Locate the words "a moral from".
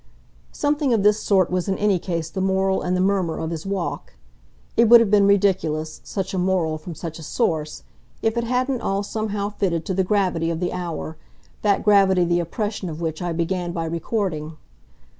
6.33-6.95